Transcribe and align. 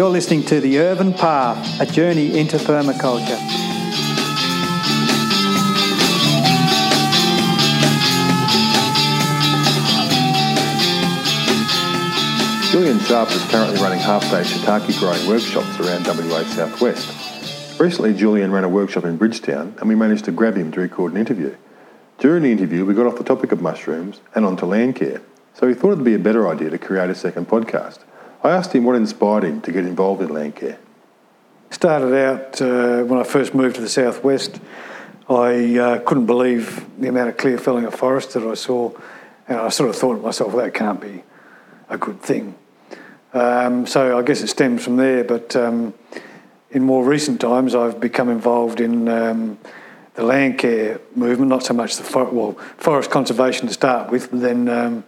You're 0.00 0.08
listening 0.08 0.44
to 0.44 0.62
The 0.62 0.78
Earthen 0.78 1.12
Path, 1.12 1.78
a 1.78 1.84
journey 1.84 2.38
into 2.38 2.56
permaculture. 2.56 3.38
Julian 12.70 12.98
Sharp 13.00 13.30
is 13.30 13.44
currently 13.50 13.78
running 13.82 13.98
half-day 13.98 14.40
shiitake 14.40 14.98
growing 14.98 15.28
workshops 15.28 15.78
around 15.80 16.06
WA 16.06 16.44
Southwest. 16.44 17.78
Recently, 17.78 18.14
Julian 18.14 18.52
ran 18.52 18.64
a 18.64 18.70
workshop 18.70 19.04
in 19.04 19.18
Bridgetown 19.18 19.74
and 19.80 19.86
we 19.86 19.94
managed 19.94 20.24
to 20.24 20.32
grab 20.32 20.56
him 20.56 20.72
to 20.72 20.80
record 20.80 21.12
an 21.12 21.18
interview. 21.18 21.54
During 22.16 22.44
the 22.44 22.52
interview, 22.52 22.86
we 22.86 22.94
got 22.94 23.04
off 23.04 23.18
the 23.18 23.24
topic 23.24 23.52
of 23.52 23.60
mushrooms 23.60 24.22
and 24.34 24.46
onto 24.46 24.64
land 24.64 24.96
care, 24.96 25.20
so 25.52 25.66
we 25.66 25.74
thought 25.74 25.92
it'd 25.92 26.04
be 26.04 26.14
a 26.14 26.18
better 26.18 26.48
idea 26.48 26.70
to 26.70 26.78
create 26.78 27.10
a 27.10 27.14
second 27.14 27.48
podcast. 27.48 27.98
I 28.42 28.50
asked 28.50 28.74
him 28.74 28.84
what 28.84 28.96
inspired 28.96 29.44
him 29.44 29.60
to 29.62 29.72
get 29.72 29.84
involved 29.84 30.22
in 30.22 30.28
land 30.28 30.56
care. 30.56 30.78
Started 31.70 32.14
out 32.14 32.60
uh, 32.60 33.02
when 33.04 33.20
I 33.20 33.22
first 33.22 33.54
moved 33.54 33.76
to 33.76 33.80
the 33.80 33.88
southwest. 33.88 34.60
I 35.28 35.78
uh, 35.78 35.98
couldn't 36.00 36.26
believe 36.26 36.84
the 36.98 37.08
amount 37.08 37.28
of 37.28 37.36
clear 37.36 37.58
felling 37.58 37.84
of 37.84 37.94
forest 37.94 38.32
that 38.34 38.42
I 38.42 38.54
saw, 38.54 38.92
and 39.46 39.58
I 39.58 39.68
sort 39.68 39.90
of 39.90 39.96
thought 39.96 40.16
to 40.16 40.22
myself, 40.22 40.52
well, 40.52 40.64
that 40.64 40.74
can't 40.74 41.00
be 41.00 41.22
a 41.88 41.98
good 41.98 42.20
thing. 42.20 42.56
Um, 43.32 43.86
so 43.86 44.18
I 44.18 44.22
guess 44.22 44.42
it 44.42 44.48
stems 44.48 44.82
from 44.82 44.96
there. 44.96 45.22
But 45.22 45.54
um, 45.54 45.94
in 46.70 46.82
more 46.82 47.04
recent 47.04 47.40
times, 47.40 47.74
I've 47.74 48.00
become 48.00 48.28
involved 48.28 48.80
in 48.80 49.08
um, 49.08 49.58
the 50.14 50.24
land 50.24 50.58
care 50.58 51.00
movement, 51.14 51.50
not 51.50 51.62
so 51.62 51.74
much 51.74 51.96
the 51.96 52.02
for- 52.02 52.24
well 52.24 52.52
forest 52.78 53.10
conservation 53.10 53.68
to 53.68 53.72
start 53.72 54.10
with, 54.10 54.30
but 54.30 54.40
then 54.40 54.68
um, 54.68 55.04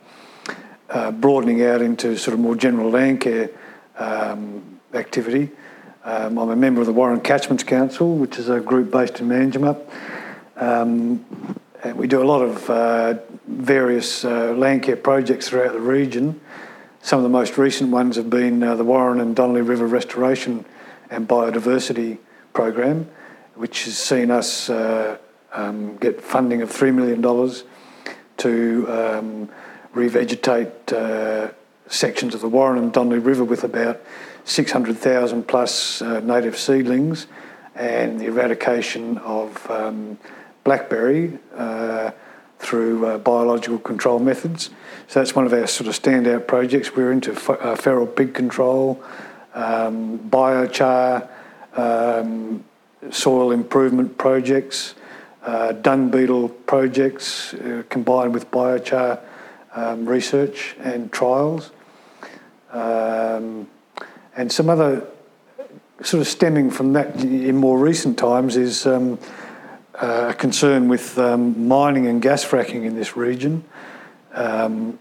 uh, 0.93 1.11
broadening 1.11 1.65
out 1.65 1.81
into 1.81 2.17
sort 2.17 2.35
of 2.35 2.41
more 2.41 2.55
general 2.55 2.91
land 2.91 3.21
care 3.21 3.51
um, 3.97 4.81
activity. 4.93 5.51
Um, 6.05 6.39
I'm 6.39 6.51
a 6.51 6.57
member 6.57 6.81
of 6.81 6.87
the 6.87 6.93
Warren 6.93 7.21
Catchments 7.21 7.65
Council, 7.65 8.17
which 8.17 8.39
is 8.39 8.49
a 8.49 8.61
group 8.61 8.91
based 8.91 9.21
in 9.21 9.29
Manjimup. 9.29 9.89
Um, 10.57 11.25
and 11.83 11.97
we 11.97 12.07
do 12.07 12.23
a 12.23 12.25
lot 12.25 12.43
of 12.43 12.71
uh, 12.71 13.15
various 13.47 14.25
uh, 14.25 14.53
land 14.53 14.83
care 14.83 14.97
projects 14.97 15.49
throughout 15.49 15.73
the 15.73 15.81
region. 15.81 16.41
Some 17.01 17.19
of 17.19 17.23
the 17.23 17.29
most 17.29 17.57
recent 17.57 17.91
ones 17.91 18.17
have 18.17 18.31
been 18.31 18.63
uh, 18.63 18.77
the 18.77 18.85
Warren 18.85 19.21
and 19.21 19.35
Donnelly 19.35 19.63
River 19.63 19.87
Restoration 19.87 20.65
and 21.11 21.27
Biodiversity 21.27 22.19
Program, 22.53 23.09
which 23.55 23.85
has 23.87 23.97
seen 23.97 24.31
us 24.31 24.69
uh, 24.69 25.17
um, 25.53 25.97
get 25.97 26.21
funding 26.21 26.63
of 26.63 26.71
$3 26.71 26.95
million 26.95 27.23
to 28.39 28.87
um, 28.89 29.49
revegetate 29.95 30.93
uh, 30.93 31.53
sections 31.87 32.35
of 32.35 32.41
the 32.41 32.49
Warren 32.49 32.79
and 32.79 32.93
Donnelly 32.93 33.19
River 33.19 33.45
with 33.45 33.65
about 33.65 34.01
600,000 34.45 35.47
plus 35.47 36.03
uh, 36.03 36.21
native 36.21 36.57
seedlings 36.57 37.27
and 37.75 38.21
the 38.21 38.27
eradication 38.27 39.19
of 39.19 39.71
um, 39.71 40.19
blackberry 40.65 41.39
uh, 41.57 42.11
through 42.59 43.07
uh, 43.07 43.19
biological 43.19 43.79
control 43.79 44.19
methods. 44.19 44.71
So 45.09 45.21
that's 45.21 45.35
one 45.35 45.47
of 45.47 45.53
our 45.53 45.67
sort 45.67 45.89
of 45.89 46.01
standout 46.01 46.47
projects. 46.47 46.95
We're 46.95 47.13
into 47.13 47.33
f- 47.33 47.51
uh, 47.51 47.77
feral 47.77 48.07
pig 48.07 48.35
control, 48.35 49.03
um, 49.55 50.19
biochar, 50.31 51.29
um, 51.77 52.65
soil 53.11 53.51
improvement 53.51 54.17
projects, 54.17 54.95
uh, 55.43 55.73
dung 55.73 56.11
beetle 56.11 56.49
projects 56.49 57.55
combined 57.89 58.33
with 58.33 58.51
biochar 58.51 59.21
um, 59.75 60.07
research 60.07 60.77
and 60.81 61.11
trials, 61.13 61.71
um, 62.73 63.69
and 64.37 64.51
some 64.51 64.69
other 64.69 65.07
sort 66.03 66.21
of 66.21 66.27
stemming 66.27 66.71
from 66.71 66.95
that 66.95 67.17
in 67.17 67.57
more 67.57 67.79
recent 67.79 68.19
times 68.19 68.57
is 68.57 68.87
um, 68.87 69.19
uh, 69.95 70.29
a 70.31 70.35
concern 70.35 70.89
with 70.89 71.19
um, 71.19 71.69
mining 71.69 72.07
and 72.07 72.21
gas 72.21 72.45
fracking 72.45 72.85
in 72.85 72.97
this 72.97 73.17
region. 73.17 73.65
Um, 74.33 74.99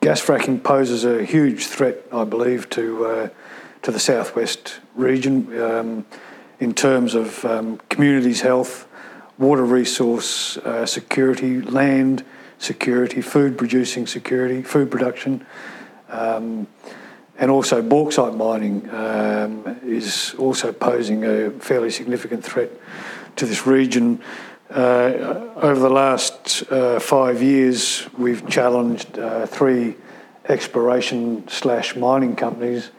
gas 0.00 0.20
fracking 0.20 0.62
poses 0.62 1.04
a 1.04 1.24
huge 1.24 1.66
threat, 1.66 1.98
I 2.12 2.24
believe, 2.24 2.68
to 2.70 3.06
uh, 3.06 3.28
to 3.82 3.90
the 3.90 4.00
southwest 4.00 4.80
region 4.94 5.60
um, 5.60 6.06
in 6.58 6.72
terms 6.72 7.14
of 7.14 7.40
communities' 7.90 8.40
health, 8.40 8.88
water 9.38 9.64
resource 9.64 10.56
uh, 10.58 10.86
security, 10.86 11.60
land 11.60 12.24
security, 12.58 13.20
food 13.20 13.58
producing 13.58 14.06
security, 14.06 14.62
food 14.62 14.90
production, 14.90 15.44
um, 16.08 16.66
and 17.38 17.50
also 17.50 17.82
bauxite 17.82 18.34
mining 18.34 18.88
um, 18.90 19.80
is 19.84 20.34
also 20.38 20.72
posing 20.72 21.24
a 21.24 21.50
fairly 21.50 21.90
significant 21.90 22.44
threat 22.44 22.70
to 23.36 23.46
this 23.46 23.66
region. 23.66 24.20
Uh, 24.70 25.50
over 25.56 25.80
the 25.80 25.90
last 25.90 26.62
uh, 26.70 26.98
five 26.98 27.42
years, 27.42 28.08
we've 28.16 28.48
challenged 28.48 29.18
uh, 29.18 29.46
three 29.46 29.96
exploration 30.48 31.46
slash 31.48 31.96
mining 31.96 32.36
companies 32.36 32.90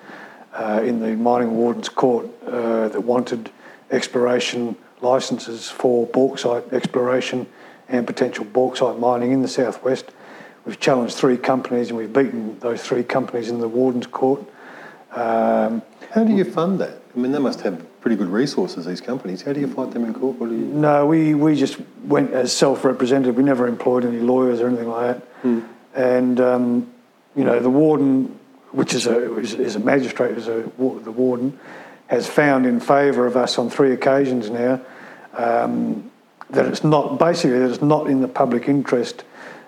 uh, 0.54 0.82
in 0.84 1.00
the 1.00 1.16
mining 1.16 1.56
wardens 1.56 1.90
court 1.90 2.28
uh, 2.48 2.88
that 2.90 3.02
wanted 3.02 3.52
exploration 3.92 4.76
licences 5.02 5.70
for 5.70 6.08
bauxite 6.08 6.72
exploration 6.74 7.46
and 7.90 8.06
potential 8.07 8.46
bauxite 8.46 9.00
mining 9.00 9.31
in 9.31 9.41
the 9.41 9.47
southwest. 9.47 10.12
We've 10.66 10.79
challenged 10.79 11.16
three 11.16 11.38
companies 11.38 11.90
and 11.90 11.97
we've 11.97 12.12
beaten 12.12 12.59
those 12.59 12.81
three 12.81 13.03
companies 13.03 13.50
in 13.50 13.59
the 13.59 13.68
Warden's 13.68 14.07
Court. 14.07 14.41
Um, 15.12 15.81
How 16.12 16.24
do 16.24 16.34
you 16.34 16.44
fund 16.44 16.79
that? 16.79 17.00
I 17.16 17.19
mean, 17.19 17.31
they 17.31 17.40
must 17.40 17.62
have 17.62 17.85
pretty 18.01 18.16
good 18.18 18.28
resources, 18.28 18.85
these 18.85 19.01
companies. 19.01 19.41
How 19.44 19.53
do 19.53 19.59
you 19.59 19.68
fight 19.68 19.91
them 19.91 20.06
in 20.06 20.13
court? 20.13 20.38
What 20.38 20.50
do 20.50 20.56
you... 20.56 20.66
No, 20.66 21.06
we, 21.06 21.34
we 21.34 21.56
just 21.56 21.78
went 22.03 22.31
as 22.31 22.51
self 22.51 22.84
represented. 22.84 23.35
We 23.38 23.44
never 23.44 23.68
employed 23.68 24.06
any 24.06 24.19
lawyers 24.19 24.59
or 24.59 24.68
anything 24.68 24.90
like 24.90 25.18
that. 25.18 25.28
Hmm. 25.41 25.59
And, 25.94 26.40
um, 26.40 26.94
you 27.35 27.44
know, 27.44 27.59
the 27.59 27.69
warden, 27.69 28.38
which 28.72 28.94
is 28.94 29.07
a, 29.07 29.38
is, 29.38 29.53
is 29.53 29.75
a 29.75 29.79
magistrate, 29.79 30.38
is 30.38 30.47
a, 30.47 30.63
the 30.78 31.12
warden, 31.12 31.57
has 32.07 32.28
found 32.28 32.66
in 32.66 32.79
favour 32.79 33.25
of 33.25 33.38
us 33.38 33.57
on 33.57 33.69
three 33.69 33.91
occasions 33.91 34.50
now 34.50 34.81
um, 35.34 36.12
that 36.50 36.66
it's 36.66 36.83
not 36.83 37.17
basically 37.17 37.59
that 37.59 37.69
it's 37.69 37.81
not 37.81 38.07
in 38.07 38.22
the 38.22 38.28
public 38.28 38.67
interest 38.67 39.23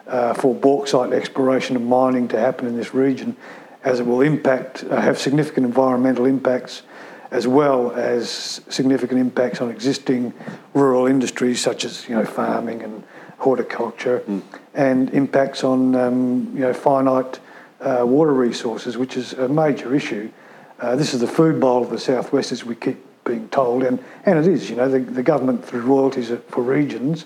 uh, 0.07 0.33
for 0.33 0.53
bauxite 0.55 1.11
exploration 1.11 1.75
and 1.75 1.85
mining 1.85 2.27
to 2.29 2.39
happen 2.39 2.67
in 2.67 2.77
this 2.77 2.93
region, 2.93 3.35
as 3.83 3.99
it 3.99 4.05
will 4.05 4.21
impact 4.21 4.83
uh, 4.85 5.01
have 5.01 5.17
significant 5.17 5.65
environmental 5.65 6.25
impacts, 6.25 6.83
as 7.31 7.47
well 7.47 7.91
as 7.91 8.61
significant 8.69 9.19
impacts 9.19 9.59
on 9.59 9.69
existing 9.69 10.33
rural 10.73 11.07
industries 11.07 11.59
such 11.59 11.83
as 11.83 12.07
you 12.07 12.15
know 12.15 12.25
farming 12.25 12.81
and 12.83 13.03
horticulture, 13.39 14.23
mm. 14.27 14.41
and 14.73 15.09
impacts 15.11 15.63
on 15.63 15.95
um, 15.95 16.51
you 16.53 16.61
know 16.61 16.73
finite 16.73 17.39
uh, 17.81 18.03
water 18.05 18.33
resources, 18.33 18.97
which 18.97 19.17
is 19.17 19.33
a 19.33 19.47
major 19.47 19.93
issue. 19.93 20.31
Uh, 20.79 20.95
this 20.95 21.13
is 21.13 21.21
the 21.21 21.27
food 21.27 21.59
bowl 21.59 21.83
of 21.83 21.89
the 21.89 21.99
southwest, 21.99 22.51
as 22.51 22.63
we 22.63 22.75
keep 22.75 23.03
being 23.27 23.49
told, 23.49 23.83
and, 23.83 23.99
and 24.25 24.39
it 24.39 24.47
is, 24.47 24.69
you 24.69 24.75
know, 24.75 24.89
the, 24.89 24.99
the 24.99 25.23
government 25.23 25.63
through 25.65 25.81
royalties 25.81 26.31
for 26.47 26.63
regions 26.63 27.25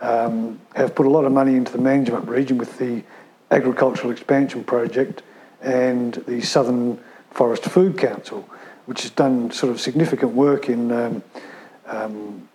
um, 0.00 0.60
have 0.74 0.94
put 0.94 1.06
a 1.06 1.10
lot 1.10 1.24
of 1.24 1.32
money 1.32 1.54
into 1.54 1.72
the 1.72 1.78
Manjimup 1.78 2.28
region 2.28 2.58
with 2.58 2.78
the 2.78 3.02
agricultural 3.50 4.10
expansion 4.10 4.64
project 4.64 5.22
and 5.62 6.14
the 6.26 6.40
Southern 6.40 6.98
Forest 7.30 7.64
Food 7.64 7.98
Council, 7.98 8.48
which 8.86 9.02
has 9.02 9.10
done 9.10 9.50
sort 9.50 9.70
of 9.70 9.80
significant 9.80 10.32
work 10.32 10.68
in 10.68 10.92
um, 10.92 11.22
um, 11.86 12.48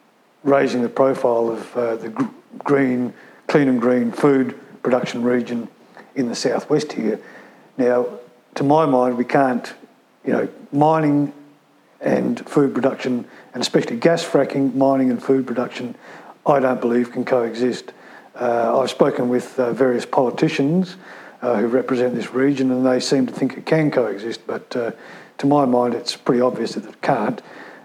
raising 0.44 0.82
the 0.82 0.90
profile 0.90 1.50
of 1.50 1.78
uh, 1.78 1.96
the 1.96 2.10
gr- 2.10 2.26
green, 2.60 3.14
clean 3.48 3.68
and 3.68 3.82
green 3.82 4.12
food 4.12 4.60
production 4.84 5.24
region 5.24 5.68
in 6.16 6.28
the 6.28 6.36
southwest 6.36 6.92
here. 6.92 7.20
Now, 7.78 8.08
to 8.56 8.64
my 8.64 8.86
mind, 8.86 9.18
we 9.18 9.26
can't, 9.26 9.74
you 10.26 10.34
know, 10.34 10.50
mining 10.72 11.34
and 12.02 12.48
food 12.50 12.74
production, 12.74 13.26
and 13.54 13.62
especially 13.62 13.98
gas 13.98 14.24
fracking, 14.26 14.74
mining 14.74 15.12
and 15.12 15.22
food 15.22 15.46
production, 15.46 15.96
I 16.46 16.60
don't 16.60 16.82
believe 16.82 17.12
can 17.12 17.24
coexist. 17.24 17.94
Uh, 18.36 18.80
I've 18.80 18.90
spoken 18.90 19.30
with 19.30 19.60
uh, 19.60 19.74
various 19.74 20.06
politicians 20.06 20.98
uh, 21.42 21.58
who 21.58 21.68
represent 21.68 22.16
this 22.16 22.34
region, 22.34 22.72
and 22.72 22.86
they 22.86 23.00
seem 23.00 23.28
to 23.28 23.34
think 23.34 23.58
it 23.58 23.66
can 23.66 23.92
coexist. 23.92 24.46
But 24.48 24.76
uh, 24.76 24.92
to 25.38 25.46
my 25.46 25.66
mind, 25.66 25.94
it's 25.94 26.16
pretty 26.16 26.42
obvious 26.42 26.74
that 26.74 26.86
it 26.86 27.02
can't. 27.02 27.42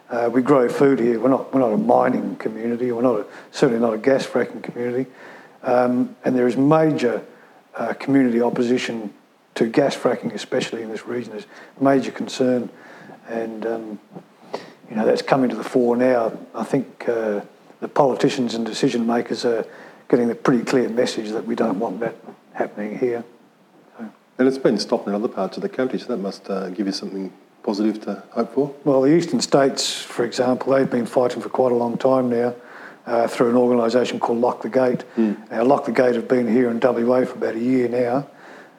Uh, 0.08 0.30
we 0.32 0.40
grow 0.40 0.68
food 0.68 0.98
here. 0.98 1.20
We're 1.20 1.30
not. 1.30 1.52
We're 1.52 1.60
not 1.60 1.72
a 1.72 1.76
mining 1.76 2.36
community. 2.36 2.92
We're 2.92 3.02
not 3.02 3.20
a, 3.20 3.26
certainly 3.50 3.80
not 3.80 3.92
a 3.92 3.98
gas 3.98 4.26
fracking 4.26 4.62
community. 4.62 5.10
Um, 5.62 6.16
and 6.24 6.36
there 6.36 6.46
is 6.46 6.56
major 6.56 7.24
uh, 7.74 7.92
community 7.94 8.40
opposition 8.40 9.12
to 9.56 9.66
gas 9.66 9.96
fracking, 9.96 10.32
especially 10.32 10.82
in 10.82 10.90
this 10.90 11.06
region. 11.06 11.32
There's 11.32 11.46
major 11.80 12.12
concern 12.12 12.70
and 13.28 13.66
um, 13.66 14.00
you 14.88 14.96
know 14.96 15.04
that's 15.06 15.22
coming 15.22 15.50
to 15.50 15.56
the 15.56 15.64
fore 15.64 15.96
now. 15.96 16.36
I 16.54 16.64
think 16.64 17.08
uh, 17.08 17.40
the 17.80 17.88
politicians 17.88 18.54
and 18.54 18.64
decision 18.64 19.06
makers 19.06 19.44
are 19.44 19.66
getting 20.08 20.30
a 20.30 20.34
pretty 20.34 20.64
clear 20.64 20.88
message 20.88 21.30
that 21.30 21.44
we 21.44 21.54
don't 21.54 21.78
want 21.78 22.00
that 22.00 22.14
happening 22.52 22.98
here. 22.98 23.24
So. 23.98 24.08
And 24.38 24.48
it's 24.48 24.58
been 24.58 24.78
stopped 24.78 25.08
in 25.08 25.14
other 25.14 25.28
parts 25.28 25.56
of 25.56 25.62
the 25.62 25.68
country, 25.68 25.98
so 25.98 26.06
that 26.06 26.18
must 26.18 26.48
uh, 26.48 26.70
give 26.70 26.86
you 26.86 26.92
something 26.92 27.32
positive 27.62 28.00
to 28.02 28.22
hope 28.30 28.54
for. 28.54 28.74
Well, 28.84 29.02
the 29.02 29.14
eastern 29.14 29.40
states, 29.40 30.00
for 30.00 30.24
example, 30.24 30.72
they've 30.72 30.90
been 30.90 31.06
fighting 31.06 31.42
for 31.42 31.48
quite 31.48 31.72
a 31.72 31.74
long 31.74 31.98
time 31.98 32.30
now 32.30 32.54
uh, 33.06 33.26
through 33.26 33.50
an 33.50 33.56
organisation 33.56 34.20
called 34.20 34.38
Lock 34.38 34.62
the 34.62 34.68
Gate. 34.68 35.04
Mm. 35.16 35.50
Now, 35.50 35.64
Lock 35.64 35.84
the 35.84 35.92
Gate 35.92 36.14
have 36.14 36.28
been 36.28 36.46
here 36.46 36.70
in 36.70 36.78
WA 36.80 37.24
for 37.24 37.34
about 37.34 37.56
a 37.56 37.60
year 37.60 37.88
now. 37.88 38.28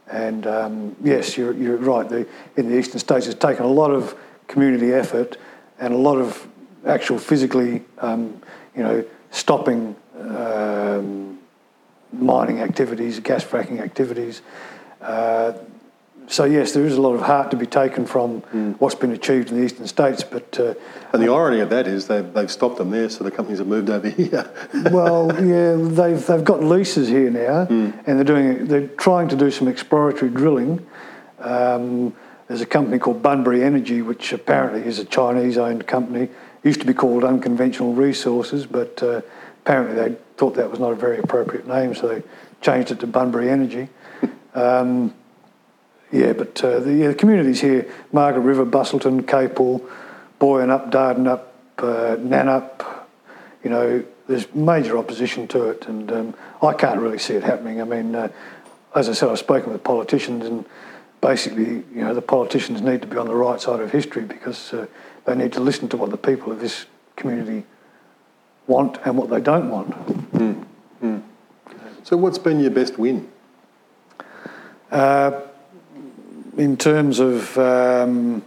And 0.09 0.47
um, 0.47 0.95
yes, 1.03 1.38
you're, 1.38 1.53
you're 1.53 1.77
right. 1.77 2.07
The, 2.07 2.25
in 2.55 2.69
the 2.69 2.77
eastern 2.77 2.99
states, 2.99 3.27
it's 3.27 3.38
taken 3.38 3.65
a 3.65 3.69
lot 3.69 3.91
of 3.91 4.17
community 4.57 4.92
effort 4.92 5.38
and 5.77 5.94
a 5.94 5.98
lot 5.98 6.18
of 6.18 6.48
actual 6.83 7.19
physically, 7.19 7.83
um, 8.00 8.42
you 8.75 8.81
know, 8.81 9.06
stopping 9.30 9.95
um, 10.19 11.38
mining 12.12 12.59
activities, 12.59 13.19
gas 13.19 13.44
fracking 13.45 13.80
activities. 13.80 14.42
Uh, 15.00 15.54
so 16.25 16.44
yes, 16.45 16.71
there 16.71 16.83
is 16.88 16.98
a 16.98 17.01
lot 17.01 17.13
of 17.13 17.21
heart 17.21 17.51
to 17.51 17.57
be 17.57 17.68
taken 17.68 18.07
from 18.07 18.42
mm. 18.42 18.75
what's 18.80 18.95
been 18.95 19.12
achieved 19.12 19.51
in 19.51 19.59
the 19.59 19.63
eastern 19.63 19.86
states, 19.86 20.24
but 20.24 20.59
uh, 20.59 20.74
and 21.13 21.21
the 21.21 21.31
irony 21.31 21.59
of 21.59 21.69
that 21.69 21.86
is 21.86 22.07
they've, 22.07 22.33
they've 22.33 22.51
stopped 22.51 22.77
them 22.77 22.89
there, 22.89 23.09
so 23.09 23.24
the 23.24 23.30
companies 23.30 23.59
have 23.59 23.68
moved 23.68 23.92
over 23.92 24.09
here. 24.21 24.51
well, 24.92 25.27
yeah, 25.45 25.75
they've 25.75 26.25
they've 26.25 26.44
got 26.44 26.63
leases 26.63 27.07
here 27.09 27.30
now, 27.30 27.68
mm. 27.68 27.94
and 28.07 28.18
they're 28.18 28.24
doing 28.24 28.65
they're 28.65 28.88
trying 28.88 29.27
to 29.30 29.36
do 29.36 29.51
some 29.51 29.68
exploratory 29.68 30.31
drilling. 30.31 30.83
Um, 31.39 32.15
there's 32.47 32.61
a 32.61 32.65
company 32.65 32.97
called 32.97 33.21
Bunbury 33.21 33.63
Energy, 33.63 34.01
which 34.01 34.31
apparently 34.31 34.81
is 34.81 34.99
a 34.99 35.05
Chinese-owned 35.05 35.85
company. 35.85 36.23
It 36.23 36.31
used 36.63 36.79
to 36.79 36.88
be 36.88 36.94
called 36.94 37.23
Unconventional 37.23 37.94
Resources, 37.94 38.65
but 38.65 39.01
uh, 39.03 39.21
apparently 39.63 39.95
they 39.95 40.15
thought 40.38 40.55
that 40.55 40.69
was 40.69 40.79
not 40.79 40.91
a 40.91 40.95
very 40.95 41.19
appropriate 41.19 41.67
name, 41.67 41.94
so 41.94 42.07
they 42.07 42.23
changed 42.61 42.91
it 42.91 42.99
to 43.01 43.07
Bunbury 43.07 43.49
Energy. 43.49 43.89
Um, 44.53 45.13
yeah, 46.11 46.33
but 46.33 46.63
uh, 46.63 46.79
the, 46.79 46.94
yeah, 46.94 47.07
the, 47.09 47.15
communities 47.15 47.59
here, 47.59 47.91
Margaret 48.11 48.41
River, 48.41 48.65
Busselton, 48.65 49.27
Capel, 49.27 49.85
Boyanup, 50.39 50.89
Dardanup, 50.89 51.44
uh, 51.79 52.15
Nannup, 52.17 53.05
you 53.63 53.69
know, 53.69 54.03
there's 54.27 54.53
major 54.55 54.97
opposition 54.97 55.47
to 55.49 55.69
it, 55.69 55.88
and 55.88 56.11
um, 56.11 56.35
I 56.61 56.73
can't 56.73 56.99
really 56.99 57.17
see 57.17 57.33
it 57.33 57.44
happening. 57.44 57.81
I 57.81 57.83
mean, 57.83 58.15
uh, 58.15 58.29
as 58.95 59.09
I 59.09 59.13
said, 59.13 59.29
I've 59.29 59.39
spoken 59.39 59.71
with 59.71 59.83
politicians, 59.83 60.45
and 60.45 60.65
basically, 61.22 61.84
you 61.94 62.04
know, 62.04 62.14
the 62.14 62.22
politicians 62.22 62.81
need 62.81 63.02
to 63.02 63.08
be 63.08 63.18
on 63.18 63.28
the 63.28 63.36
right 63.36 63.60
side 63.60 63.80
of 63.80 63.92
history 63.92 64.24
because 64.24 64.74
uh, 64.74 64.86
they 65.25 65.36
need 65.36 65.54
to 65.54 65.60
listen 65.60 65.90
to 65.90 65.98
what 65.98 66.12
the 66.12 66.18
people 66.18 66.52
of 66.52 66.60
this 66.60 66.86
community 67.16 67.66
want 68.68 68.98
and 69.06 69.18
what 69.18 69.30
they 69.30 69.42
don't 69.42 69.69
want. 69.69 69.90
Mm. 70.34 70.66
Mm. 71.02 71.22
So, 72.04 72.18
what's 72.18 72.38
been 72.38 72.60
your 72.60 72.72
best 72.72 72.98
win? 72.98 73.30
Uh, 74.92 75.42
in 76.58 76.78
terms 76.78 77.19
of 77.19 77.58
um, 77.58 78.44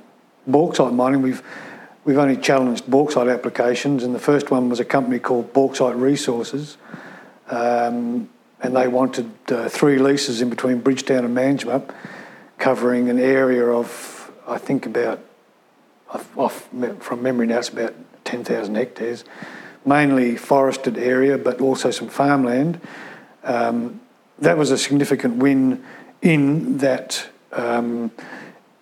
bauxite 0.47 0.93
mining, 0.93 1.23
we've 1.23 1.43
we've 2.05 2.19
only 2.19 2.37
challenged 2.37 2.91
bauxite 2.91 3.29
applications, 3.29 4.03
and 4.03 4.15
the 4.15 4.21
first 4.21 4.51
one 4.51 4.69
was 4.69 4.81
a 4.81 4.85
company 4.85 5.19
called 5.19 5.53
Bauxite 5.53 5.97
Resources, 5.97 6.77
um, 7.49 8.29
and 8.63 8.77
they 8.77 8.89
wanted 8.89 9.31
uh, 9.49 9.69
three 9.69 9.99
leases 9.99 10.41
in 10.41 10.51
between 10.51 10.81
Bridgetown 10.81 11.25
and 11.25 11.37
Manjimup, 11.37 11.95
covering 12.61 13.09
an 13.09 13.19
area 13.19 13.67
of 13.67 14.31
I 14.47 14.59
think 14.59 14.87
about 14.87 15.19
off, 16.37 16.69
from 17.01 17.23
memory 17.23 17.47
now 17.47 17.59
it's 17.59 17.71
about 17.71 17.95
ten 18.25 18.45
thousand 18.45 18.77
hectares, 18.77 19.25
mainly 19.85 20.37
forested 20.37 20.99
area, 20.99 21.39
but 21.39 21.61
also 21.61 21.91
some 21.91 22.09
farmland. 22.09 22.81
Um, 23.43 24.01
that 24.39 24.57
was 24.57 24.71
a 24.71 24.79
significant 24.79 25.37
win 25.37 25.85
in 26.23 26.79
that 26.79 27.29
um, 27.53 28.11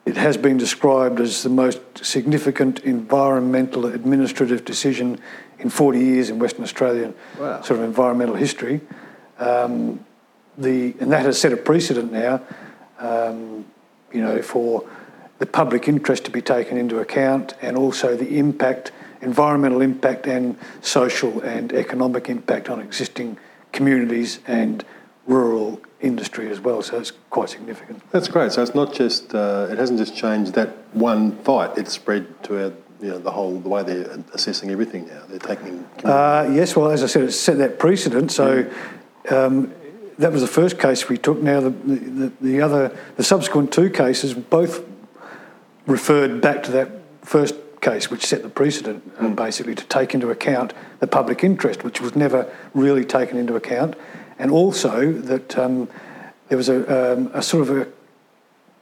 it 0.05 0.17
has 0.17 0.37
been 0.37 0.57
described 0.57 1.21
as 1.21 1.43
the 1.43 1.49
most 1.49 1.81
significant 2.05 2.81
environmental 2.81 3.87
administrative 3.87 4.65
decision 4.65 5.21
in 5.59 5.69
40 5.69 5.99
years 5.99 6.31
in 6.31 6.39
Western 6.39 6.63
Australian 6.63 7.15
wow. 7.39 7.61
sort 7.63 7.81
of 7.81 7.85
environmental 7.85 8.35
history. 8.35 8.81
Um, 9.39 10.05
the, 10.57 10.95
and 10.99 11.13
that 11.13 11.25
has 11.25 11.41
set 11.41 11.53
a 11.53 11.57
precedent 11.57 12.13
now, 12.13 12.41
um, 12.99 13.65
you 14.13 14.21
know, 14.21 14.43
for 14.43 14.89
the 15.39 15.47
public 15.47 15.89
interest 15.89 16.25
to 16.25 16.31
be 16.31 16.43
taken 16.43 16.77
into 16.77 16.99
account 16.99 17.55
and 17.63 17.77
also 17.77 18.17
the 18.17 18.39
impact, 18.39 18.93
environmental 19.23 19.81
impact 19.81 20.27
and 20.27 20.57
social 20.81 21.41
and 21.41 21.73
economic 21.73 22.29
impact 22.29 22.69
on 22.69 22.81
existing 22.81 23.39
communities 23.73 24.41
and 24.47 24.85
rural 25.27 25.81
industry 26.01 26.51
as 26.51 26.61
well. 26.61 26.83
So 26.83 26.99
it's 26.99 27.13
quite 27.31 27.51
significant. 27.51 28.03
That's 28.11 28.29
great. 28.29 28.53
So 28.53 28.63
it's 28.63 28.75
not 28.75 28.93
just 28.93 29.35
uh, 29.35 29.69
it 29.71 29.79
hasn't 29.79 29.99
just 29.99 30.17
changed 30.17 30.55
that 30.55 30.71
one 30.93 31.33
fight. 31.43 31.77
It's 31.77 31.93
spread 31.93 32.43
to 32.45 32.65
our, 32.65 32.73
you 33.01 33.11
know 33.11 33.19
the 33.19 33.31
whole 33.31 33.59
the 33.61 33.69
way 33.69 33.83
they're 33.83 34.19
assessing 34.33 34.71
everything 34.71 35.07
now. 35.07 35.23
They're 35.29 35.39
taking. 35.39 35.85
Uh, 36.03 36.51
yes. 36.53 36.75
Well, 36.75 36.91
as 36.91 37.03
I 37.05 37.07
said, 37.07 37.23
it's 37.25 37.37
set 37.39 37.59
that 37.59 37.79
precedent. 37.79 38.33
So. 38.33 38.69
Um, 39.31 39.75
that 40.19 40.33
was 40.33 40.43
the 40.43 40.49
first 40.49 40.79
case 40.79 41.09
we 41.09 41.17
took. 41.17 41.41
Now 41.41 41.61
the, 41.61 41.71
the, 41.71 42.33
the 42.41 42.61
other, 42.61 42.97
the 43.17 43.25
subsequent 43.25 43.73
two 43.73 43.91
cases 43.91 44.35
both 44.35 44.85
referred 45.87 46.41
back 46.41 46.63
to 46.65 46.73
that 46.73 46.91
first 47.23 47.55
case, 47.81 48.11
which 48.11 48.27
set 48.27 48.43
the 48.43 48.49
precedent, 48.49 49.17
mm. 49.17 49.33
uh, 49.33 49.35
basically 49.35 49.75
to 49.75 49.85
take 49.85 50.15
into 50.15 50.31
account 50.31 50.75
the 50.99 51.07
public 51.07 51.45
interest, 51.45 51.85
which 51.85 52.01
was 52.01 52.17
never 52.17 52.53
really 52.75 53.05
taken 53.05 53.39
into 53.39 53.55
account 53.55 53.95
and 54.39 54.51
also 54.51 55.13
that 55.13 55.59
um, 55.59 55.89
there 56.49 56.57
was 56.57 56.69
a, 56.69 57.13
um, 57.13 57.31
a, 57.35 57.43
sort 57.43 57.69
of 57.69 57.77
a 57.77 57.89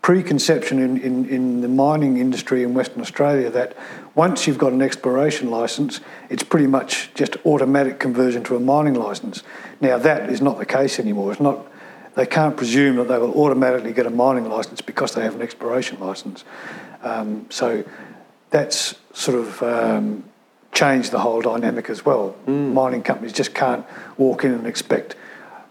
preconception 0.06 0.78
in, 0.78 0.96
in, 0.98 1.28
in, 1.28 1.60
the 1.62 1.68
mining 1.68 2.18
industry 2.18 2.62
in 2.62 2.74
Western 2.74 3.00
Australia 3.00 3.50
that 3.50 3.76
once 4.14 4.46
you've 4.46 4.56
got 4.56 4.72
an 4.72 4.80
exploration 4.80 5.50
license, 5.50 6.00
it's 6.30 6.44
pretty 6.44 6.68
much 6.68 7.12
just 7.14 7.36
automatic 7.44 7.98
conversion 7.98 8.44
to 8.44 8.54
a 8.54 8.60
mining 8.60 8.94
license. 8.94 9.42
Now 9.80 9.98
that 9.98 10.30
is 10.30 10.40
not 10.40 10.58
the 10.58 10.64
case 10.64 11.00
anymore. 11.00 11.32
It's 11.32 11.40
not. 11.40 11.66
They 12.14 12.24
can't 12.24 12.56
presume 12.56 12.94
that 12.98 13.08
they 13.08 13.18
will 13.18 13.34
automatically 13.34 13.92
get 13.92 14.06
a 14.06 14.10
mining 14.10 14.48
license 14.48 14.80
because 14.80 15.12
they 15.12 15.24
have 15.24 15.34
an 15.34 15.42
exploration 15.42 15.98
license. 15.98 16.44
Um, 17.02 17.46
so 17.50 17.82
that's 18.50 18.94
sort 19.12 19.36
of 19.36 19.60
um, 19.64 20.22
changed 20.70 21.10
the 21.10 21.18
whole 21.18 21.42
dynamic 21.42 21.90
as 21.90 22.04
well. 22.04 22.36
Mm. 22.46 22.72
Mining 22.74 23.02
companies 23.02 23.32
just 23.32 23.54
can't 23.54 23.84
walk 24.18 24.44
in 24.44 24.52
and 24.52 24.68
expect 24.68 25.16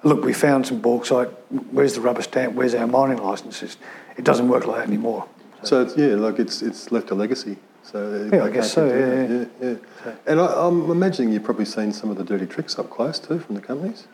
look, 0.06 0.24
we 0.24 0.32
found 0.34 0.66
some 0.66 0.80
bauxite. 0.80 1.28
Where's 1.72 1.96
the 1.96 2.02
rubber 2.02 2.22
stamp? 2.22 2.54
Where's 2.54 2.74
our 2.74 2.88
mining 2.88 3.18
licenses? 3.18 3.76
It 4.16 4.24
doesn't 4.24 4.48
work 4.48 4.66
like 4.66 4.78
that 4.78 4.88
anymore. 4.88 5.28
So, 5.64 5.66
so 5.66 5.82
it's, 5.82 5.98
yeah, 5.98 6.16
like 6.16 6.40
it's 6.40 6.62
it's 6.62 6.92
left 6.92 7.12
a 7.12 7.16
legacy. 7.16 7.58
So 7.84 8.30
yeah, 8.32 8.44
I 8.44 8.50
guess 8.50 8.72
so. 8.72 8.88
Yeah, 8.88 9.36
yeah, 9.36 9.46
yeah. 9.62 9.76
yeah. 10.06 10.14
And 10.26 10.40
I, 10.40 10.68
am 10.68 10.84
I'm 10.84 10.92
imagining 10.92 11.34
you've 11.34 11.44
probably 11.44 11.66
seen 11.66 11.92
some 11.92 12.10
of 12.10 12.18
the 12.18 12.24
dirty 12.24 12.46
tricks 12.46 12.80
up 12.80 12.90
close 12.90 13.20
too 13.20 13.40
from 13.40 13.56
the 13.56 13.62
companies. 13.62 14.08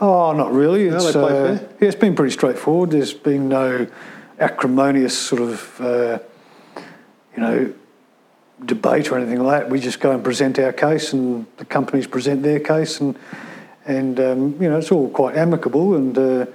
Oh, 0.00 0.32
not 0.32 0.52
really. 0.52 0.90
No, 0.90 0.96
it's, 0.96 1.16
uh, 1.16 1.58
yeah, 1.80 1.88
it's 1.88 1.96
been 1.96 2.14
pretty 2.14 2.32
straightforward. 2.32 2.90
There's 2.90 3.12
been 3.12 3.48
no 3.48 3.86
acrimonious 4.40 5.16
sort 5.16 5.40
of, 5.42 5.80
uh, 5.80 6.18
you 7.36 7.42
know, 7.42 7.72
debate 8.64 9.12
or 9.12 9.18
anything 9.18 9.40
like 9.42 9.62
that. 9.62 9.70
We 9.70 9.78
just 9.78 10.00
go 10.00 10.10
and 10.10 10.24
present 10.24 10.58
our 10.58 10.72
case, 10.72 11.12
and 11.12 11.46
the 11.58 11.64
companies 11.64 12.08
present 12.08 12.42
their 12.42 12.58
case, 12.58 13.00
and 13.00 13.16
and 13.86 14.18
um, 14.20 14.62
you 14.62 14.68
know 14.68 14.78
it's 14.78 14.92
all 14.92 15.08
quite 15.10 15.36
amicable, 15.36 15.94
and 15.94 16.16
uh, 16.16 16.46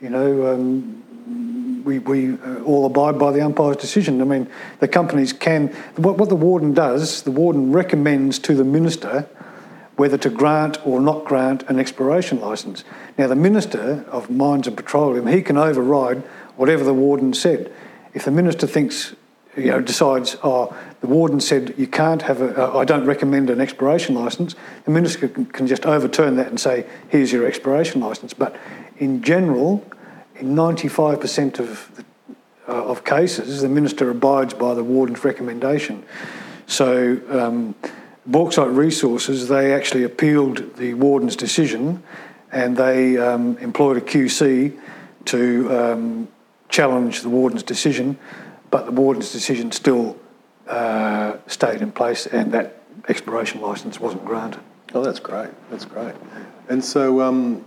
you 0.00 0.10
know 0.10 0.54
um, 0.54 1.84
we 1.84 1.98
we 1.98 2.34
uh, 2.34 2.62
all 2.64 2.86
abide 2.86 3.18
by 3.18 3.32
the 3.32 3.40
umpire's 3.40 3.76
decision. 3.76 4.20
I 4.20 4.24
mean, 4.24 4.48
the 4.80 4.88
companies 4.88 5.32
can 5.32 5.68
what, 5.96 6.18
what 6.18 6.28
the 6.28 6.36
warden 6.36 6.74
does. 6.74 7.22
The 7.22 7.30
warden 7.30 7.72
recommends 7.72 8.38
to 8.40 8.54
the 8.54 8.64
minister 8.64 9.28
whether 9.98 10.16
to 10.16 10.30
grant 10.30 10.78
or 10.86 11.00
not 11.00 11.24
grant 11.24 11.64
an 11.64 11.80
exploration 11.80 12.40
licence. 12.40 12.84
Now, 13.18 13.26
the 13.26 13.34
minister 13.34 14.04
of 14.08 14.30
Mines 14.30 14.68
and 14.68 14.76
Petroleum 14.76 15.26
he 15.26 15.42
can 15.42 15.56
override 15.56 16.18
whatever 16.56 16.84
the 16.84 16.94
warden 16.94 17.34
said. 17.34 17.72
If 18.14 18.24
the 18.24 18.30
minister 18.30 18.66
thinks 18.66 19.14
you 19.58 19.70
know, 19.70 19.80
decides, 19.80 20.36
oh, 20.42 20.76
the 21.00 21.06
warden 21.06 21.40
said 21.40 21.74
you 21.76 21.86
can't 21.86 22.22
have 22.22 22.40
a, 22.40 22.74
uh, 22.74 22.78
I 22.78 22.84
don't 22.84 23.04
recommend 23.04 23.50
an 23.50 23.60
expiration 23.60 24.14
licence, 24.14 24.54
the 24.84 24.90
minister 24.90 25.28
can, 25.28 25.46
can, 25.46 25.66
just 25.66 25.86
overturn 25.86 26.36
that 26.36 26.48
and 26.48 26.58
say, 26.58 26.86
here's 27.08 27.32
your 27.32 27.46
expiration 27.46 28.00
licence. 28.00 28.34
But 28.34 28.56
in 28.98 29.22
general, 29.22 29.84
in 30.36 30.54
95% 30.54 31.58
of, 31.58 31.90
the, 31.96 32.04
uh, 32.68 32.84
of 32.86 33.04
cases, 33.04 33.62
the 33.62 33.68
minister 33.68 34.10
abides 34.10 34.54
by 34.54 34.74
the 34.74 34.84
warden's 34.84 35.24
recommendation. 35.24 36.04
So, 36.66 37.20
um, 37.30 37.74
Bauxite 38.26 38.68
Resources, 38.68 39.48
they 39.48 39.72
actually 39.72 40.04
appealed 40.04 40.76
the 40.76 40.92
warden's 40.94 41.34
decision 41.34 42.02
and 42.52 42.76
they 42.76 43.16
um, 43.16 43.56
employed 43.58 43.96
a 43.96 44.00
QC 44.02 44.78
to 45.26 45.76
um, 45.76 46.28
challenge 46.68 47.22
the 47.22 47.28
warden's 47.28 47.62
decision 47.62 48.18
but 48.70 48.86
the 48.86 48.92
warden's 48.92 49.32
decision 49.32 49.72
still 49.72 50.16
uh, 50.66 51.36
stayed 51.46 51.80
in 51.80 51.92
place 51.92 52.26
and 52.26 52.52
that 52.52 52.82
exploration 53.08 53.60
licence 53.60 54.00
wasn't 54.00 54.24
granted. 54.24 54.60
Oh, 54.94 55.02
that's 55.02 55.20
great. 55.20 55.50
That's 55.70 55.84
great. 55.84 56.14
And 56.68 56.84
so, 56.84 57.20
um, 57.20 57.64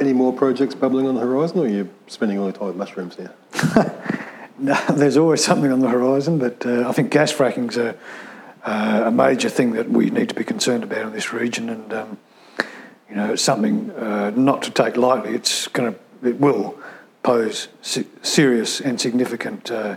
any 0.00 0.12
more 0.12 0.32
projects 0.32 0.74
bubbling 0.74 1.08
on 1.08 1.14
the 1.14 1.20
horizon, 1.20 1.58
or 1.58 1.64
are 1.64 1.68
you 1.68 1.90
spending 2.06 2.38
all 2.38 2.44
your 2.44 2.52
time 2.52 2.68
with 2.68 2.76
mushrooms 2.76 3.18
now? 3.18 3.32
No, 4.60 4.76
there's 4.92 5.16
always 5.16 5.44
something 5.44 5.70
on 5.70 5.78
the 5.78 5.88
horizon, 5.88 6.38
but 6.38 6.66
uh, 6.66 6.88
I 6.88 6.92
think 6.92 7.12
gas 7.12 7.30
fracking's 7.30 7.76
a, 7.76 7.96
uh, 8.64 9.04
a 9.06 9.10
major 9.10 9.48
thing 9.48 9.72
that 9.72 9.88
we 9.88 10.10
need 10.10 10.30
to 10.30 10.34
be 10.34 10.42
concerned 10.42 10.82
about 10.82 11.02
in 11.02 11.12
this 11.12 11.32
region, 11.32 11.68
and 11.68 11.92
um, 11.92 12.18
you 13.08 13.14
know, 13.14 13.34
it's 13.34 13.42
something 13.42 13.92
uh, 13.92 14.30
not 14.30 14.62
to 14.62 14.72
take 14.72 14.96
lightly. 14.96 15.32
It's 15.32 15.68
going 15.68 15.94
to, 15.94 16.28
it 16.28 16.40
will 16.40 16.76
pose 17.22 17.68
se- 17.82 18.08
serious 18.22 18.80
and 18.80 19.00
significant 19.00 19.70
uh, 19.70 19.96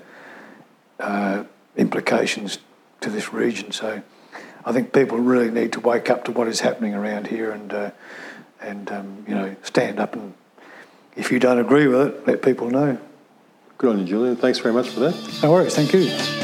uh, 1.02 1.44
implications 1.76 2.60
to 3.02 3.10
this 3.10 3.34
region. 3.34 3.72
So, 3.72 4.02
I 4.64 4.72
think 4.72 4.94
people 4.94 5.18
really 5.18 5.50
need 5.50 5.74
to 5.74 5.80
wake 5.80 6.10
up 6.10 6.26
to 6.26 6.32
what 6.32 6.48
is 6.48 6.60
happening 6.60 6.94
around 6.94 7.28
here, 7.28 7.52
and 7.52 7.74
uh, 7.74 7.92
and 8.62 8.92
um, 8.92 9.26
you 9.28 9.36
know, 9.36 9.56
stand 9.64 10.00
up 10.00 10.14
and 10.14 10.34
if 11.16 11.32
you 11.32 11.40
don't 11.40 11.60
agree 11.60 11.88
with 11.88 12.02
it, 12.02 12.28
let 12.28 12.42
people 12.42 12.70
know. 12.70 12.98
Good 13.78 13.90
on 13.90 14.00
you, 14.00 14.06
Julian. 14.06 14.36
Thanks 14.36 14.60
very 14.60 14.74
much 14.74 14.90
for 14.90 15.02
that. 15.02 15.40
No 15.44 15.52
worries. 15.52 15.76
Thank 15.76 15.94
you. 15.94 16.41